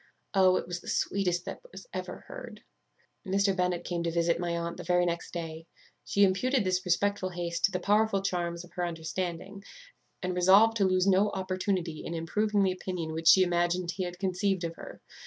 Oh! 0.33 0.55
it 0.55 0.65
was 0.65 0.79
the 0.81 0.87
sweetest 0.87 1.45
that 1.45 1.59
was 1.71 1.85
ever 1.93 2.21
heard. 2.27 2.63
"Mr. 3.23 3.55
Bennet 3.55 3.83
came 3.83 4.01
to 4.01 4.09
visit 4.09 4.39
my 4.39 4.57
aunt 4.57 4.77
the 4.77 4.83
very 4.83 5.05
next 5.05 5.31
day. 5.31 5.67
She 6.03 6.23
imputed 6.23 6.63
this 6.63 6.83
respectful 6.83 7.29
haste 7.29 7.65
to 7.65 7.71
the 7.71 7.79
powerful 7.79 8.23
charms 8.23 8.63
of 8.65 8.71
her 8.71 8.87
understanding, 8.87 9.63
and 10.23 10.33
resolved 10.35 10.75
to 10.77 10.85
lose 10.85 11.05
no 11.05 11.29
opportunity 11.29 12.03
in 12.03 12.15
improving 12.15 12.63
the 12.63 12.71
opinion 12.71 13.13
which 13.13 13.27
she 13.27 13.43
imagined 13.43 13.91
he 13.91 14.03
had 14.05 14.17
conceived 14.17 14.63
of 14.63 14.73
her. 14.75 15.01